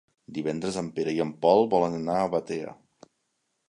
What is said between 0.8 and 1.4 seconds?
en Pere i en